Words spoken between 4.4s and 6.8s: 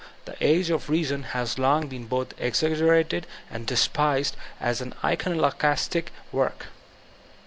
as an icono clastic work.